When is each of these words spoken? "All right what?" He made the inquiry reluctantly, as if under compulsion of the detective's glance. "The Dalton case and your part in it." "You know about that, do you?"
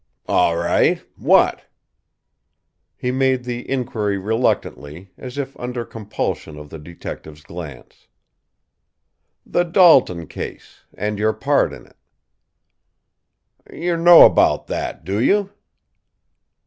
"All 0.27 0.57
right 0.57 0.99
what?" 1.15 1.65
He 2.97 3.11
made 3.11 3.43
the 3.43 3.69
inquiry 3.69 4.17
reluctantly, 4.17 5.11
as 5.15 5.37
if 5.37 5.55
under 5.59 5.85
compulsion 5.85 6.57
of 6.57 6.71
the 6.71 6.79
detective's 6.79 7.43
glance. 7.43 8.07
"The 9.45 9.63
Dalton 9.63 10.25
case 10.25 10.85
and 10.95 11.19
your 11.19 11.33
part 11.33 11.71
in 11.71 11.85
it." 11.85 11.97
"You 13.71 13.95
know 13.95 14.25
about 14.25 14.65
that, 14.65 15.05
do 15.05 15.19
you?" 15.21 15.51